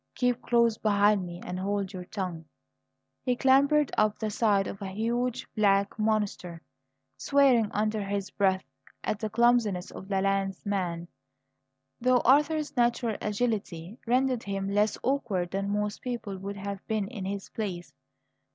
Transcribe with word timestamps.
"Keep 0.15 0.41
close 0.41 0.79
behind 0.79 1.27
me 1.27 1.39
and 1.45 1.59
hold 1.59 1.93
your 1.93 2.05
tongue." 2.05 2.45
He 3.21 3.35
clambered 3.35 3.91
up 3.95 4.17
the 4.17 4.31
side 4.31 4.65
of 4.65 4.81
a 4.81 4.87
huge 4.87 5.45
black 5.55 5.99
monster, 5.99 6.63
swearing 7.17 7.69
under 7.71 8.03
his 8.03 8.31
breath 8.31 8.63
at 9.03 9.19
the 9.19 9.29
clumsiness 9.29 9.91
of 9.91 10.07
the 10.07 10.19
landsman, 10.23 11.07
though 11.99 12.21
Arthur's 12.25 12.75
natural 12.75 13.15
agility 13.21 13.99
rendered 14.07 14.41
him 14.41 14.69
less 14.71 14.97
awkward 15.03 15.51
than 15.51 15.69
most 15.69 16.01
people 16.01 16.35
would 16.35 16.57
have 16.57 16.83
been 16.87 17.07
in 17.07 17.25
his 17.25 17.49
place. 17.51 17.93